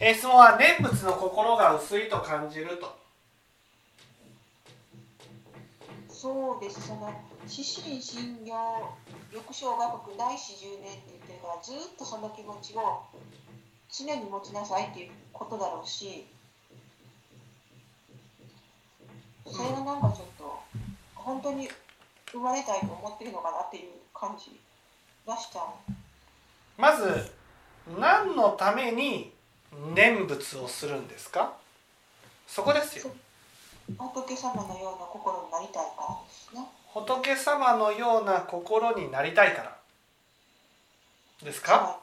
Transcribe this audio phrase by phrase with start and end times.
[0.00, 2.96] え質問は念仏の心が薄いと感じると。
[6.08, 6.86] そうです。
[6.86, 7.12] その
[7.48, 8.54] 死神信用
[9.32, 13.02] 翌小学国第四十年って言ってるからずっとその気持ちを
[13.90, 16.26] 常に持ちなさいっていうことだろうし
[19.46, 20.60] それがなんかちょっと
[21.14, 21.68] 本当に
[22.32, 24.60] 生まれたいと思ってるのかなっていう感じ
[25.26, 25.92] がしちゃう。
[26.76, 27.32] まず
[27.98, 29.32] 何のために
[29.94, 31.52] 念仏をするんですか？
[32.46, 33.10] そこですよ。
[33.96, 36.66] 仏様のような心になりたいからですね。
[36.92, 39.76] 仏様のような心になりたいから。
[41.42, 41.72] ですか？
[41.72, 42.00] は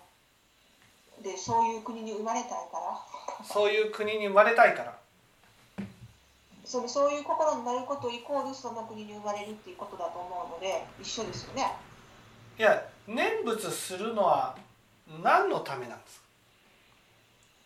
[1.21, 1.23] い。
[1.23, 3.45] でそういう国に生まれたいから。
[3.45, 4.97] そういう国に生まれたいから。
[6.63, 11.71] それそういう心になることイコールその国に生まれるっていうことだと思うので一緒ですよね。
[12.57, 14.55] いや念仏するのは
[15.21, 16.24] 何のためなんですか？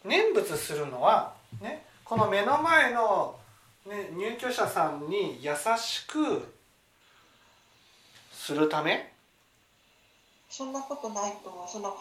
[0.03, 3.39] 念仏するのはねこの目の前の、
[3.85, 6.53] ね、入居者さんに優しく
[8.31, 9.13] するため？
[10.49, 11.69] そんなことないと思う。
[11.69, 11.95] その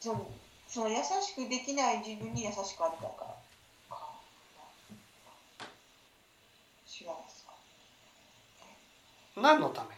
[0.00, 0.28] その
[0.66, 3.26] その優しくできない自分に優しくありたいか。
[7.04, 7.12] ら
[9.42, 9.88] 何のため？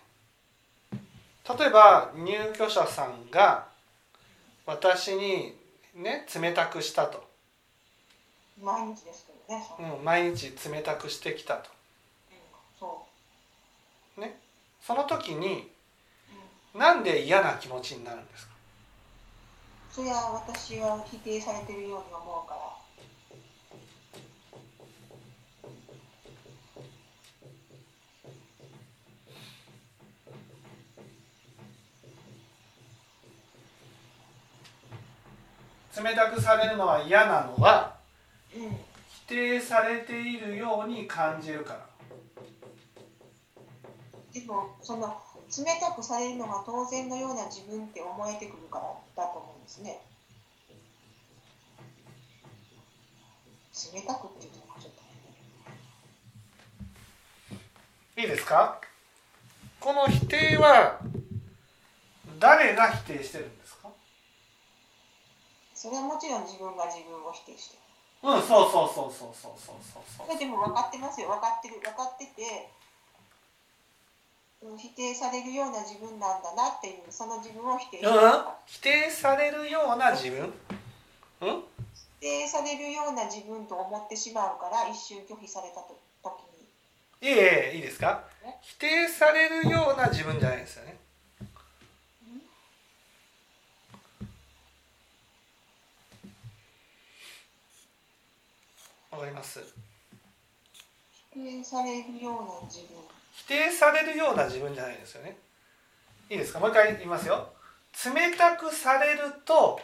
[1.58, 3.66] 例えば入居者さんが
[4.66, 5.54] 私に
[5.94, 7.24] ね冷たくしたと、
[8.60, 11.70] 毎日ですけどねうんうん、毎日冷たくしてきたと。
[12.78, 13.06] そ
[14.16, 14.38] ね
[14.80, 15.70] その時に
[16.74, 18.54] う、うん、なんで嫌な気持ちになるんですか？
[19.92, 22.60] それは私は否定されてるように思うから
[35.96, 37.96] 冷たくされるのは嫌なのは
[38.54, 38.76] うん
[39.26, 41.86] 否定されているように感じるから。
[44.32, 45.06] でもその
[45.56, 48.84] 冷たくされるのが当然のような自分って思えてくるから
[49.24, 50.00] だと思うんですね。
[53.94, 54.92] 冷たくっていうのがちょっ
[58.14, 58.80] といいですか？
[59.80, 60.98] この否定は
[62.38, 63.63] 誰が否定してるんですか
[65.84, 67.78] それはもちろん自分が自分を否定して。
[68.24, 71.28] うんそうそうそうそうそうそうそうるでも分かってますよ。
[71.28, 72.70] 分かってる分かってて
[74.62, 78.06] うん否定されるような自分なんだなっていうその自分を否定して。
[78.08, 78.44] るうん？
[78.64, 80.54] 否定されるような自分？
[81.42, 81.64] うん？
[82.20, 86.40] 否定されるような自分と思ってしまうから一瞬拒否されたと時
[87.20, 87.28] に。
[87.28, 88.24] いえいえいいですか？
[88.62, 90.96] 否定されるような自分じゃないですよね
[99.14, 99.60] わかります。
[101.32, 102.96] 否定されるような自分。
[103.32, 105.36] 否定されるような自分じゃないですよね。
[106.28, 106.58] いいですか？
[106.58, 107.48] もう一回言いますよ。
[108.04, 109.80] 冷たくされると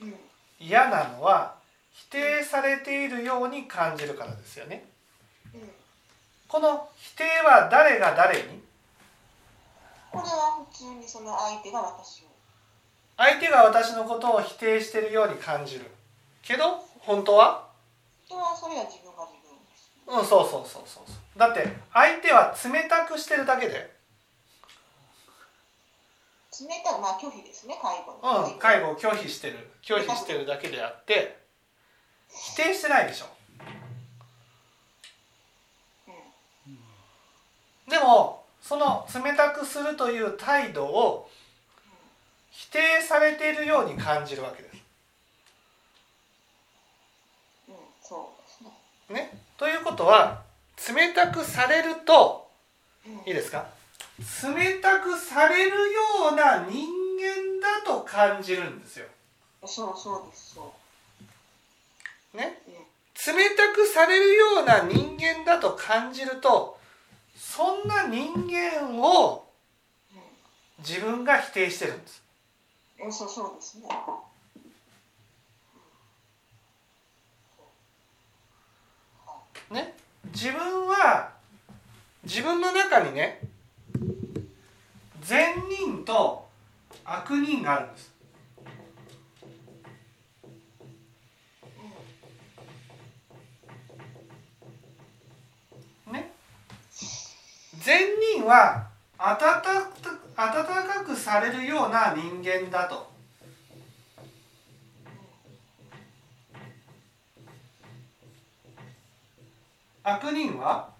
[0.00, 0.14] うん。
[0.58, 1.54] 嫌なのは
[1.92, 4.84] 否定されているように感じるからですよね。
[5.54, 5.70] うん。
[6.46, 8.60] この否定は誰が誰に？
[10.12, 12.26] これは普通にその相手が私を。
[13.16, 15.86] 相手が私のことを否定しているように感じる。
[16.42, 17.69] けど本当は？
[18.30, 21.38] それは自分が自分うんそうそうそうそうそう。
[21.38, 23.74] だって相手は冷たくしてるだけで。
[26.60, 29.70] 冷たいまあ拒否ですね介護うん介護を拒否してる。
[29.82, 31.38] 拒否してるだけであって
[32.28, 33.26] 否定してないでしょ。
[36.66, 37.90] うん。
[37.90, 41.28] でもその冷たくするという態度を
[42.50, 44.76] 否定されているように感じるわけです。
[47.68, 48.60] うんそうです
[49.10, 49.14] ね。
[49.14, 50.42] ね、ということは
[50.94, 52.48] 冷たくされると
[53.06, 53.66] うんいいですか？
[54.54, 56.00] 冷たくされるよ
[56.32, 56.86] うな人
[57.18, 59.06] 間だと感じるんですよ。
[59.66, 60.72] そうそうですそ
[62.34, 62.62] ね？
[62.66, 62.74] う、う
[63.34, 63.36] ん。
[63.36, 66.78] 冷たくされるような人間だと感じると
[67.36, 69.46] そんな人間を
[70.78, 72.22] 自分が否定してるんです。
[73.02, 73.88] うん、そうそうですね
[79.70, 79.94] ね、
[80.32, 81.32] 自分は
[82.24, 83.40] 自分の中にね
[85.20, 86.48] 善人と
[87.04, 88.10] 悪人があるんです。
[96.10, 96.32] ね、
[97.78, 98.86] 善人は
[99.18, 99.90] 温か
[100.36, 103.09] 温かくされるような人間だと
[110.10, 110.90] 悪人は？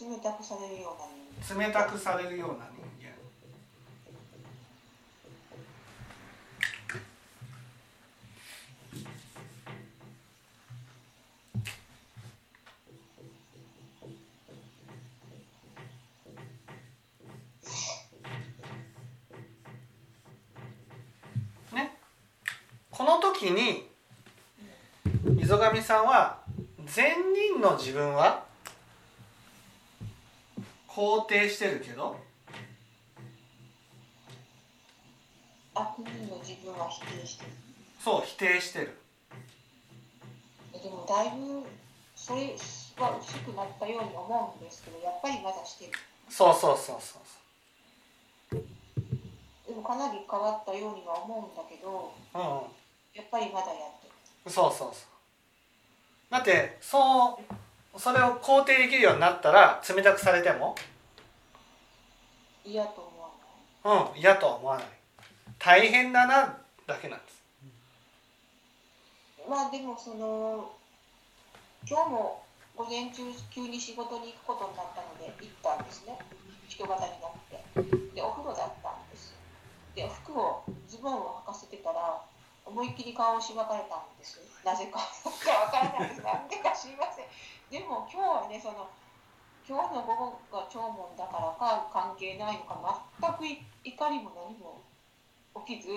[0.00, 1.06] 冷たくされるような
[1.44, 1.66] 人間。
[1.66, 2.80] 冷たくされるような人
[21.74, 21.82] 間。
[21.82, 21.96] ね？
[22.92, 23.88] この時に
[25.24, 26.46] 溝上さんは
[26.88, 28.44] 善人の自分は
[30.88, 32.16] 肯定してるけど
[35.74, 37.50] 悪人の自分は否定してる。
[38.02, 38.98] そう否定してる。
[40.72, 41.62] でもだいぶ
[42.16, 42.56] それ
[42.96, 45.92] は薄くなったように思うんですけどやっぱりまだしてる。
[46.28, 47.18] そうそうそうそ
[48.56, 48.64] う。
[49.68, 52.40] でもかなり変わったようには思うんだけどうん。
[53.14, 54.50] やっぱりまだやってる。
[54.50, 55.17] そうそうそう
[56.30, 57.40] だってそ
[57.94, 60.74] うそれを肯定できるようになったら冷たくされても？
[62.64, 63.30] 嫌と思わ
[63.84, 64.12] ない？
[64.12, 64.86] うん嫌とは思わない。
[65.58, 67.42] 大変だなだけなんです。
[69.48, 70.70] まあでもその
[71.88, 72.42] 今日も
[72.76, 76.18] 午前中急に仕事に行くことになったので行ったんですね。
[76.68, 77.58] 人型になって。
[78.14, 79.34] でお風呂だったんです
[79.94, 82.20] で服をズボンを履かせてたら
[82.68, 84.40] 思いっきり顔をしばかれたんです。
[84.64, 86.22] なぜかわからないです。
[86.22, 87.26] なんでか知りません。
[87.72, 88.88] でも今日はねその
[89.68, 94.80] 今日の午後が弔問だからか関係ないのか全くい怒りも何も
[95.66, 95.88] 起きず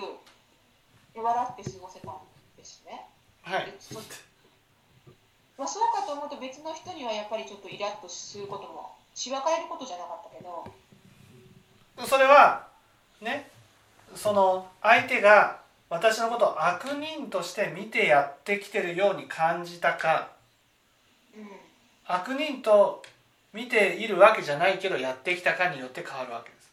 [1.14, 2.16] で笑って過ごせたん
[2.56, 3.06] ですね。
[3.42, 3.72] はい。
[5.58, 10.64] まあ、そうかと思うと別の人にはやっぱりちょっとイラッとすることもしばかれることじゃなかったけど。
[12.06, 12.66] それは
[13.20, 13.50] ね
[14.14, 15.61] その相手が
[15.92, 20.30] 私のことを悪人として見てやってきてるように感じたか。
[21.36, 21.46] うん
[22.04, 23.02] 悪人と
[23.52, 26.72] 見ているわけじゃないけどやってきたかによって変わるわけです。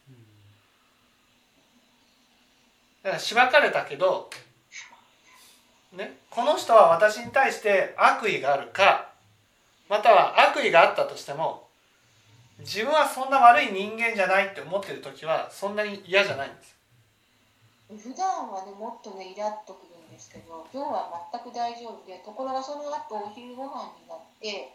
[3.03, 4.29] だからしばかれたけど、
[5.93, 9.09] ね、この人は私に対して悪意があるか
[9.87, 11.67] または悪意があったとしても
[12.59, 16.78] 自分はそんな悪い人間じゃないって思ってる時はそんなに嫌じゃないんです。
[17.89, 24.69] 普段はねもっとねイラッとくるんですけど今日は全く大丈夫でところがその後お昼ご飯になって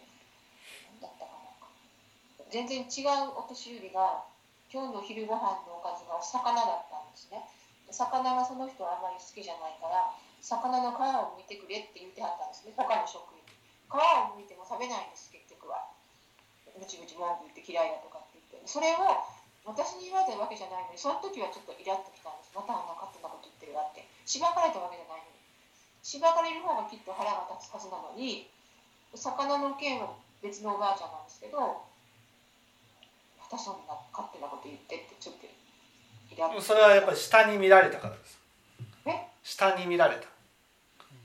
[0.98, 2.50] 何だったかな。
[2.50, 4.26] 全然違うお年寄りが
[4.66, 7.38] 今日のお昼ご飯のおかずがお魚だったんですね。
[7.94, 10.10] 魚がその人はあまり好きじゃないから
[10.42, 12.74] 魚の皮を剥いてくれって言ってはったんですね。
[12.74, 15.86] 他の職員皮を剥いても食べないんです結局は。
[16.74, 18.66] ブチブチ文句言って嫌いだとかって言って。
[18.66, 19.06] それを
[19.64, 22.52] 私に言われたわけじゃないのにその時はちょっとイラッときたんです。
[22.52, 24.04] またあんな勝手なこと言ってるわって。
[24.28, 25.40] しばかれたわけじゃないのに。
[26.04, 28.46] しばかれる方がきっと腹が立つはずなのに
[29.16, 30.12] 魚の件は
[30.44, 31.80] 別のおばあちゃんなんですけど
[33.40, 38.36] またそんな勝手なこと言ってってちょっとイラッとそれはやっぱり下に見られたからです。
[39.08, 39.32] え？
[39.42, 40.28] 下に見られた。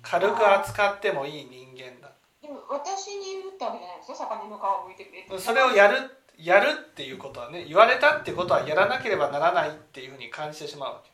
[0.01, 2.11] 軽く扱ってもいい人間だ。
[2.41, 4.15] でも私に言ったわけじゃないですよ。
[4.15, 5.37] 魚の皮を剥いてくれって。
[5.39, 11.11] それをやるやるっていうことはね言われたってことはやらなければならないっていうふうに感じてしまうわけ。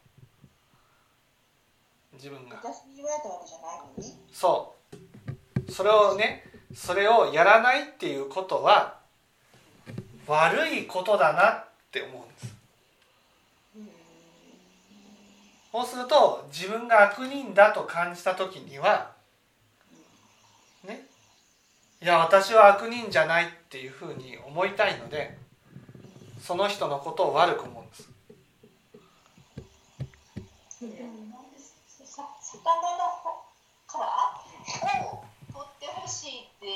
[2.14, 2.58] 自分が。
[2.58, 4.26] 私に言われたわけじゃないのに。
[4.32, 4.76] そ
[5.68, 5.72] う。
[5.72, 9.00] それをねそれをやらないっていうことは
[10.28, 12.56] 悪いことだなって思うんです。
[13.78, 13.90] うん。
[15.72, 19.15] そうすると自分が悪人だと感じた時にはね
[22.06, 25.36] いや私は悪人じゃないっていうふうに思いたいので
[26.40, 28.08] その人のことを悪く思うんです。
[32.46, 33.10] 魚の
[33.90, 36.68] 皮を取ってほしいって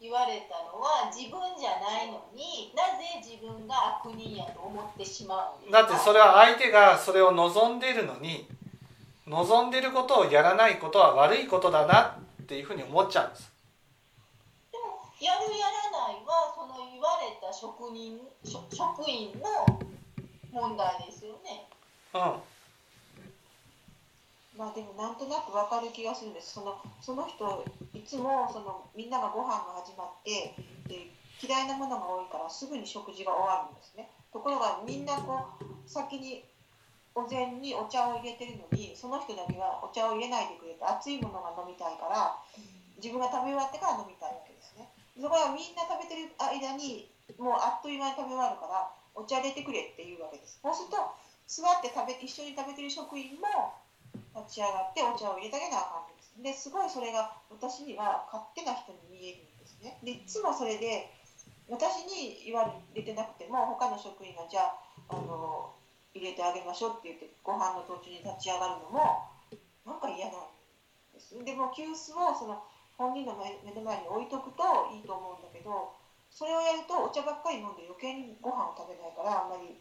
[0.00, 7.80] 言われたのは自分じゃないのになぜ自分が悪人やと思ってしまうだってそれは相手がそれを望ん。
[7.80, 8.48] でいるのに
[9.26, 9.70] 望ん。
[9.70, 13.30] でいることをやらないことは悪いことだなっていうふうに思っちゃうん。
[13.30, 13.49] です
[15.20, 19.68] やるやらないはその言われた職人職職員の
[20.50, 21.68] 問題ですよね。
[22.14, 22.40] うん。
[24.56, 26.54] まあでもなんとなくわかる気がするんです。
[26.54, 30.56] そのその人いつもそのみんながご飯が始まって
[30.88, 34.08] で嫌いなものが多いからすぐに食事が終わるんですね。
[34.32, 36.44] ところがみんなこう先に
[37.14, 42.38] お膳にお茶を入れてるのにその人だけはお茶を入れないでくれて熱いものが飲みたいから
[42.96, 44.49] 自分が食べ終わってから飲みたいわけ
[45.20, 47.04] そこはみんな食べてる間に
[47.38, 50.96] もうあっという間に食べ終わるからお茶入れてくれっていうわけですそうすると
[51.46, 53.76] 座って食べ一緒に食べてる職員も
[54.34, 59.98] 立ち上がってお茶を入れてあげなあかんんですですごいそれが私には勝手な人に見えるんですね。
[60.02, 61.10] でいつもそれで
[61.68, 64.74] 私に言われてなくても他の職員がじゃあ
[65.10, 65.70] あの
[66.14, 69.22] 入れてあげましょうって言ってご飯の途中に立ち上がるのも
[69.86, 70.46] なんか嫌なん
[71.14, 71.34] です。
[71.44, 72.62] でも急須をその
[73.00, 74.60] 本人の目目の前に置いとくと
[74.92, 75.96] いいと思うんだけど
[76.28, 79.80] それをやるとお茶ばっかり飲んで余計にご飯を食べないからあんまり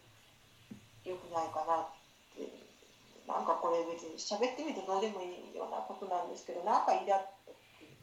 [1.04, 1.92] 良くないかなっ
[2.32, 2.70] て。
[3.30, 7.20] なんかこれ別に喋ってみるとどうでもいいようなことなんですけどなんかイラッ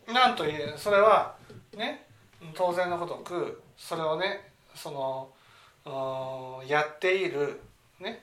[0.07, 1.35] となんといえそれは
[1.77, 2.07] ね
[2.55, 7.61] 当然のごとくそれをねそのやっている
[7.99, 8.23] ね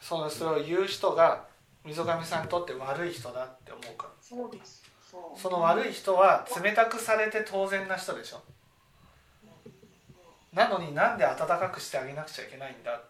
[0.00, 1.46] そのそれを言う人が
[1.84, 4.10] 溝上さんにとって悪い人だって思うから。
[4.22, 4.79] そうです
[5.36, 8.42] その悪い人は冷たくされて当然な人でしょ。
[10.52, 13.00] なのになんで温かくしてあげなくちゃいけないんだ。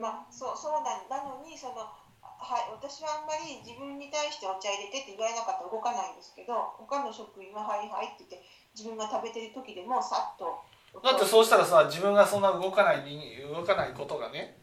[0.00, 8.44] まあそうそうなんなのにそのはい私はあんまり自分に対してお茶入れてって言われなかったら動かないんですけど他の職員は「はいはい」って言って
[8.74, 10.64] 自分が食べてる時でもさっと。
[11.02, 14.56] だってそうしたらさ自分がそんな動かない人動かないことがね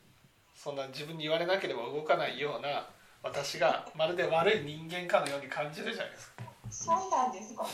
[0.56, 2.88] そんな自分に言われなければ動かないような
[3.24, 6.44] 私がまるで悪い人間かのように感じるじゃないですか。
[6.70, 7.70] そうなんですかね。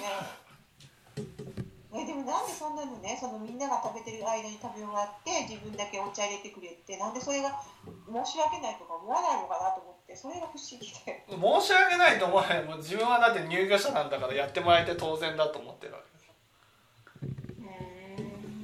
[1.91, 7.59] えでもなんでそんなのねそのみんなが食べてる間に食べ終わって自分だけお茶入れてくれってなんでそれが
[8.05, 11.25] 申し訳ないとか思わないのかなと思ってそれが不思議で。
[11.27, 12.63] 申し訳ないと思わない。
[12.63, 16.19] もう自分はだって入居者なんだからやってもらえて当然だと思ってるわけ。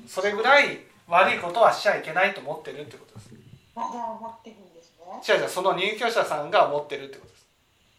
[0.07, 3.34] それぐらい悪いことはしちゃいけないと思ってるってことです
[3.75, 5.35] まだ思ってるんですね。
[5.35, 7.45] 違う違うその入居者さんが思ってるってことです。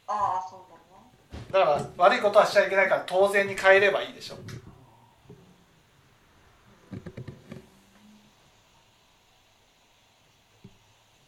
[0.09, 0.61] ああそう
[1.53, 1.67] なの？
[1.69, 4.37] だから悪いことはしちゃいけないから当然に変えればいいでしょ。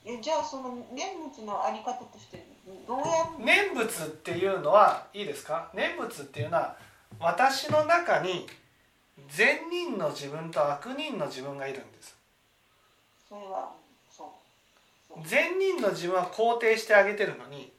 [0.07, 2.43] えじゃあその念仏のあり方として
[2.87, 3.05] どうや
[3.38, 3.45] る？
[3.45, 5.71] 念仏っていうのはいいですか？
[5.75, 6.76] 念仏っていうのは
[7.21, 8.47] 私の中に
[9.28, 12.17] 善人の自分と悪人の自分がいるんです。
[13.28, 13.73] それは
[15.25, 17.73] 善人の自分は肯定してあげてるのに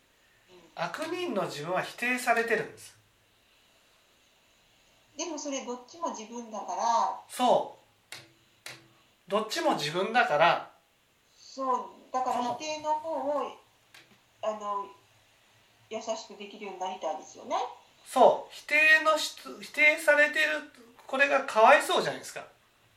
[0.50, 2.98] うん悪人の自分は否定されてるんです。
[5.18, 7.20] でもそれどっちも自分だから。
[7.28, 9.30] そう。
[9.30, 10.72] どっちも自分だから。
[11.38, 11.86] そう。
[12.14, 13.52] だから否定の方を
[14.42, 14.86] あの
[15.90, 17.58] 優しくできるようになりたいですよね。
[18.06, 18.54] そう。
[18.54, 20.72] 否定の人否定されてる
[21.06, 22.46] これがかわいそうじゃないですか。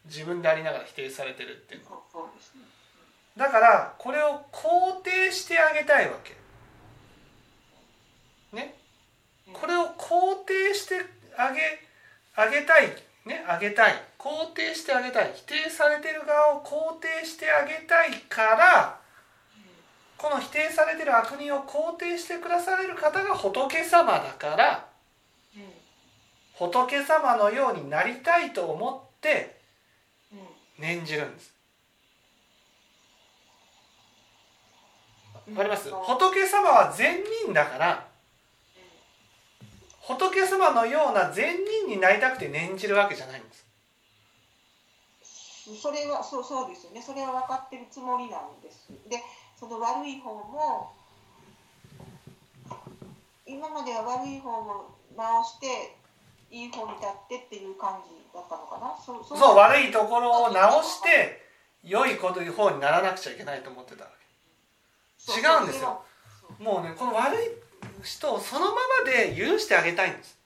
[0.06, 1.98] 自分でありながら否定されてるっていうのは。
[2.12, 2.62] そうですね
[3.36, 6.36] だからこれを肯定してあげたいわけ。
[8.54, 8.74] ね？
[9.48, 9.54] うん。
[9.54, 10.96] これを肯定して
[11.38, 11.60] あげ
[12.36, 12.88] あげたい。
[13.24, 13.44] ね？
[13.48, 13.94] あげたい。
[14.18, 15.32] 肯定してあげたい。
[15.34, 19.00] 否定されてる側を肯定してあげたいから
[20.18, 24.86] この否定されてる悪人を肯定してくだされる方が仏様だから
[25.56, 25.62] うん。
[26.54, 29.56] 仏様のようになりたいと思って
[30.78, 31.52] 念じるんです
[35.50, 35.90] わかります？
[35.90, 38.06] 仏様は善人だから
[40.00, 41.56] 仏様のような善
[41.86, 43.66] 人になりたくて念じるわけじゃないんです。
[45.80, 47.00] それはそうそうですよね。
[47.02, 48.88] それは分かってるつもりなんです。
[49.08, 49.22] で
[49.58, 50.92] その悪い方も
[53.46, 55.96] 今までは悪い方を直して
[56.50, 58.96] いい方に立ってっていう感じだったのかな？
[59.04, 59.56] そう。
[59.56, 61.42] 悪いところを直して
[61.84, 64.04] 良いこと方にならなくちゃいけないと思ってた。
[64.04, 64.21] わそう
[65.28, 66.04] 違うんですよ。
[66.58, 67.38] もうねこの悪い
[68.02, 68.72] 人をそのま
[69.04, 70.38] まで許してあげたいんです。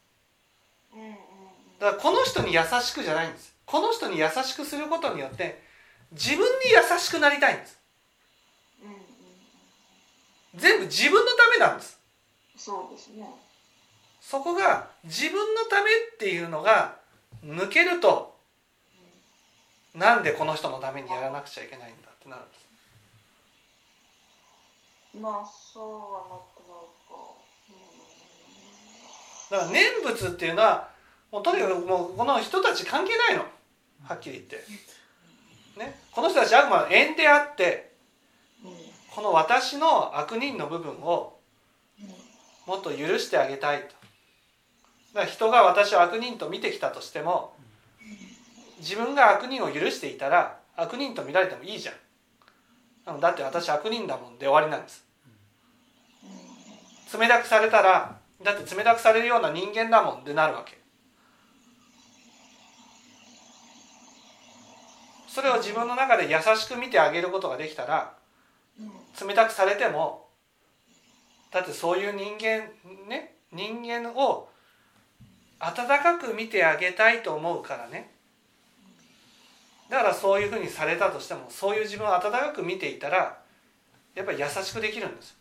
[1.78, 3.54] だからこの人に優しくじゃないんです。
[3.64, 5.62] この人に優しくすることによって
[6.12, 7.78] 自分に優しくなりたいんです。
[10.54, 11.99] 全部自分のためなんです。
[12.56, 13.28] そうですね。
[14.21, 16.97] そこが自分のためっていうのが
[17.45, 18.35] 抜けると
[19.95, 22.65] なんでこの人のためにやらなくちゃいけないんだってなるんです
[25.20, 27.14] まあそうはなくなるか。
[29.50, 30.88] だから念仏っていうのは
[31.32, 33.44] もうとにかくもうこの人たち関係ないの。
[34.04, 34.64] はっきり言って、
[35.78, 37.92] ね、この人たちあくまで縁であって
[39.14, 41.38] この私の悪人の部分を
[42.66, 43.88] もっと許してあげたいと。
[45.14, 47.54] だから人が私を悪人と見てきたとしても
[48.78, 51.92] 自分が悪人を許していたら悪人と見られてもいいじゃ
[53.12, 53.20] ん。
[53.20, 55.05] だって私悪人だもんで終わりなんです
[57.12, 60.78] 冷たくされたらだって冷たくされるような人間だもんってなるわけ。
[65.28, 68.14] それを自分の中で優しく見てあげることができたら
[69.20, 70.28] 冷たくされても
[71.50, 72.70] だってそういう人間
[73.06, 74.48] ね人間を
[75.60, 78.10] 温かく見てあげたいと思うからね。
[79.88, 83.38] だからそういうふうにされたとしてもそういう自分を温かく見ていたら
[84.14, 85.36] やっぱり優しくできるんです。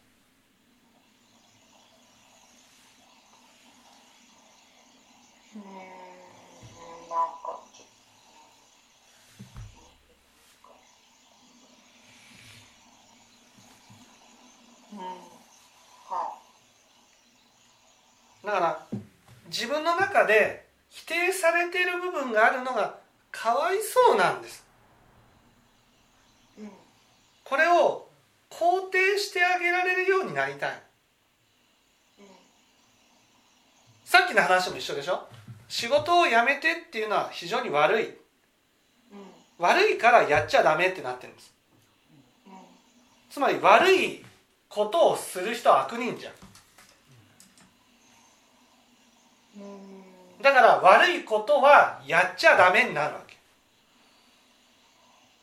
[5.56, 5.72] うんなん
[7.42, 7.96] かちょっと
[14.94, 16.40] うんは
[18.56, 19.00] だから
[19.48, 22.96] 自分の中で否定されている部分があるのが
[23.30, 24.64] かわいそうなんです。
[27.44, 28.08] これを
[28.50, 30.82] 肯定してあげられるようになりたい。
[32.20, 32.26] うん。
[34.06, 35.28] さっきの話も一緒でしょ？
[35.68, 38.06] 仕事を辞めてっていうのは非常に悪い。
[38.06, 38.16] うん。
[39.60, 41.54] 悪いからやっちゃダメってなってるんです。
[42.48, 42.54] うん。
[43.30, 44.24] つまり悪い
[44.70, 46.34] ことをする人は悪人じゃん
[49.58, 53.36] うんだから悪いことはやっちゃダメになるわけ。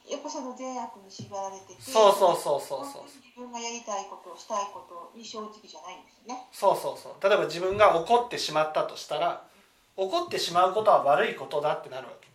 [0.09, 3.03] やっぱその善悪に縛られててそうそうそうそうそう。
[3.07, 6.47] 自分がやりたいことしたいことに正直じゃないんですよね。
[6.53, 7.29] そうそうそう。
[7.29, 9.43] 例えば自分が怒ってしまったとしたら
[9.97, 12.29] 怒ってしまうことは悪いことだってなるわけ。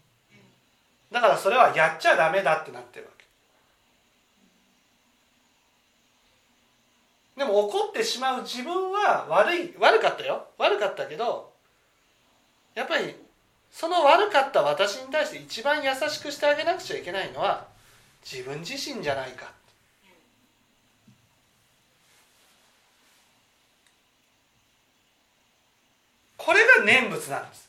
[1.10, 3.24] だからそれはやっちゃダメだってなってるわけ。
[7.38, 10.48] でも怒ってしまう自分は悪い悪かったよ。
[10.58, 11.56] 悪かったけど
[12.78, 13.16] やっぱり
[13.72, 17.66] その悪かった私に対して一番優しくしてあげなくちゃいけないのは
[18.24, 19.52] 自分自身じゃないか。
[26.38, 27.67] これが念仏なんです。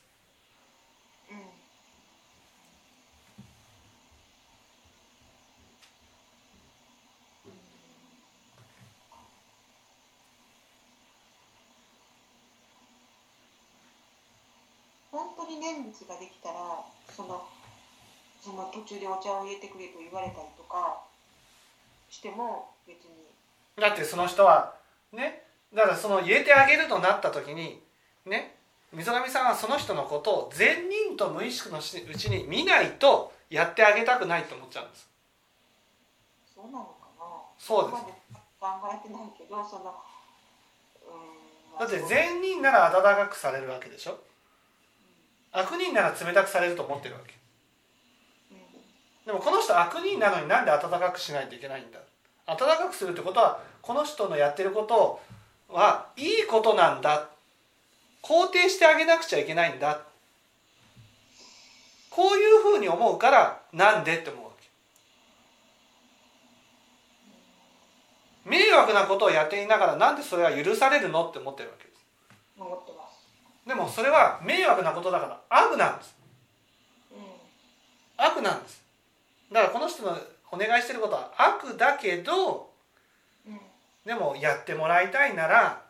[15.10, 17.46] 本当に念仏ができたらその
[18.40, 21.02] その途中でお茶を入れてくれと言われたりとか
[22.08, 23.10] しても別に。
[23.76, 24.74] だってその人は
[25.12, 25.42] ね
[25.74, 27.80] だからその入れてあげるとなった時に
[28.26, 28.54] ね
[28.92, 35.08] 溝上さんはその人のことを善人と無意識のうちに見ないとやってあげたくないと思っちゃうんです。
[36.54, 37.24] そうなのかな。
[37.58, 38.02] そうです。
[38.60, 39.94] 考えてないけどその
[41.06, 44.18] うんだって善人なら温かくされるわけでしょ
[45.58, 47.34] 悪人なら冷たくされると思ってるわけ。
[49.26, 51.98] でもこの人悪人なのになんで温かくしないといけないんだ？
[52.46, 55.20] 温かくするってことはこの人のやってること
[55.68, 57.28] はいいことなんだ。
[58.22, 60.00] 肯定してあげなくちゃいけないんだ。
[62.10, 64.50] こういうふうに思うからなんでって思うわ
[68.44, 68.48] け。
[68.48, 71.28] 迷惑なことをやっていながらなんでそれは許されるの？
[71.28, 71.98] って思ってるわけです。
[73.68, 76.16] でもそれは迷惑なことだから悪なんです。
[77.12, 77.18] うん。
[78.16, 78.82] 悪なんです。
[79.52, 80.16] だからこの人の
[80.50, 82.70] お願いしてることは悪だけど
[83.46, 83.60] うん。
[84.06, 85.82] でもやってもらいたいなら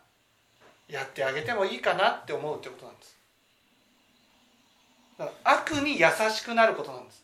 [0.89, 3.17] やってあげてもいいかなって思うってことなんです。
[5.17, 7.23] だから悪に優しくなることなんです。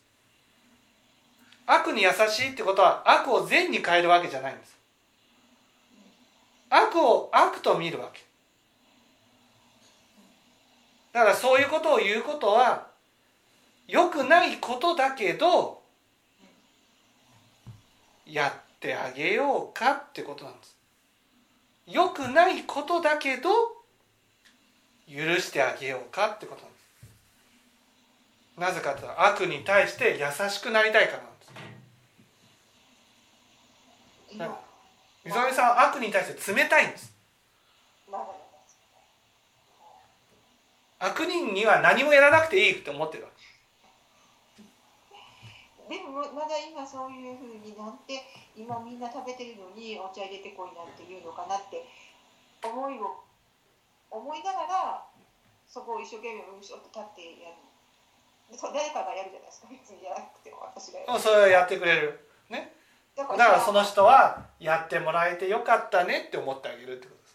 [1.66, 4.74] 悪に優しいってことは悪を善に変えるわけじゃないんです。
[6.70, 8.25] 悪を悪と見るわけ
[11.16, 12.88] だからそういうことを言うことは
[13.88, 15.80] 良くないことだけど
[18.26, 20.76] やってあげようかってことなんです。
[21.86, 23.48] 良くないことだけど
[25.08, 28.60] 許してあげようかってことなんです。
[28.60, 31.50] なぜかというと悪に対して優しくなりたいからなんです。
[34.32, 34.60] 今
[35.24, 37.10] 溝上さんは悪に対して冷たいんです
[38.12, 38.26] まだ
[40.98, 43.30] 悪人には何もやらなくていいって思ってるわ
[45.88, 48.18] でもまだ今そういうふうになって
[48.56, 51.86] 今みんな食べてるのにお茶入れてこいなんて言うのかなって
[52.64, 53.22] 思いを
[54.10, 55.04] 思いながら
[55.68, 57.60] そこを一生懸命うんしょっと立ってやる。
[58.50, 62.30] でそう誰かがやるじゃないですか別にやらなくても私がやるけ それをやってくれる。
[62.48, 62.72] ね。
[63.14, 67.25] だだからその人はやってもらえてよかったねって思ってあげるってこと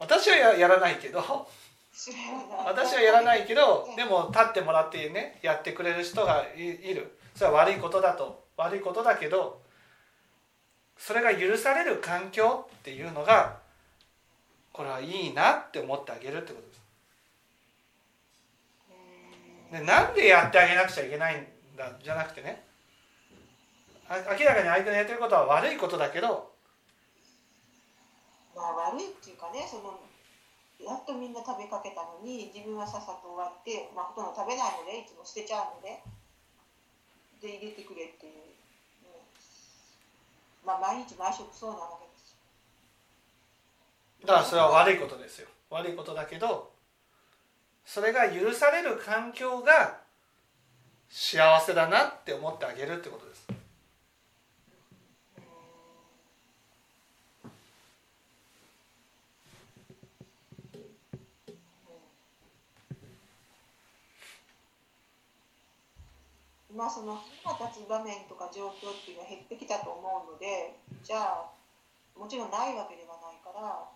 [0.00, 1.48] 私はややらないけど。
[2.64, 7.16] 私はやらないけどでも立ってもらってねやってくれる人がいいる。
[7.34, 8.44] それは悪いことだと。
[8.56, 9.60] 悪いことだけど
[10.98, 13.58] それが許される環境っていうのが
[14.72, 16.80] これはいいなって思ってあげるってことです。
[19.72, 19.78] うん。
[19.80, 22.62] でなんでやってあげなくちゃいけないんだじゃなくてね。
[24.08, 26.50] あ明らかに相手のやってることは悪いことだけど
[28.60, 29.96] まあ悪いっていうかねその
[30.80, 36.00] やっとみんな食べかけたのに自分はさっさと終わって、まあ、ほとんど食べないのでいつも捨てちゃうので
[37.40, 38.44] で入れてくれっていう、
[39.04, 39.20] うん
[40.64, 42.40] まあ毎日毎食そうなわけですよ。
[44.28, 45.48] だからそれは悪いことですよ。
[45.70, 46.70] 悪いことだけど
[47.84, 50.00] それが許される環境が
[51.08, 53.59] 幸せだなって思ってあげるってことです。
[66.74, 71.50] まあその今立つ場面とか状況っていうのは減ってきたと思うのでじゃあ
[72.16, 73.88] もちろんないわけではないから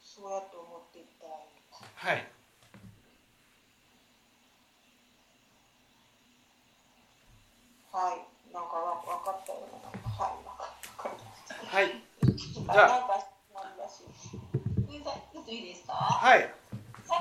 [0.00, 1.46] そうやって思っていったらい。
[1.46, 1.46] い
[1.94, 2.26] はい。
[7.92, 8.26] はい。
[8.52, 10.88] なんかわ分かったようなはい分かった。
[11.04, 11.18] 分かっ
[11.70, 11.76] た。
[11.76, 12.02] はい。
[12.34, 13.22] じじゃあ。
[15.32, 15.92] ちょっといいですか？
[15.92, 16.40] はい。
[16.40, 16.48] さ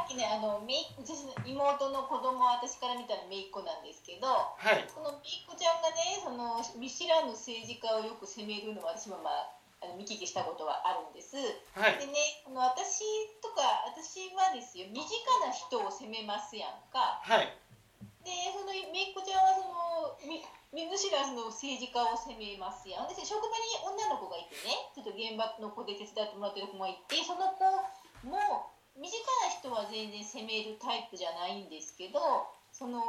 [0.06, 9.50] っきねあの妹の子供は私から見たら姪っ子なんですけどはいその姪っ子ちゃんがねその見知らぬ政治家をよく責めるのは私もまあ
[9.84, 11.36] あの見聞きしたことはあるんです。
[11.76, 13.02] はいでねこの私
[13.42, 17.20] とか私はですよ身近な人を責めますやんか。
[17.26, 17.50] はい
[18.24, 20.42] でその姪っ子ちゃんはそのみ
[20.74, 23.08] 見ず知らずの政治家を責めますやん。
[23.10, 27.66] で職場に女の子がいてねちょっと現場の子で手伝ってもらってる子がいてその子
[28.26, 33.00] も身近な人は全然責めるタイプじゃないんですけどその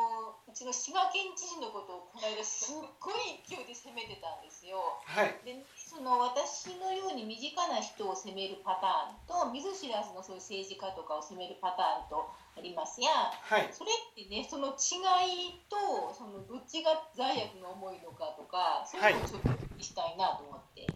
[0.47, 4.79] うちの滋賀県知事のことをこの間すっごい勢いで責めてたんですよ。
[5.03, 13.35] はいでその私のように身近な人を責めるパターンと見ず知らずのそういう政治家とかを責めるパターンとありますやん。
[13.35, 15.03] はいそれってねその違
[15.51, 20.87] いとそのどっちが罪悪が重いのかとかそういうのをちょっとお聞きしたいなと思って。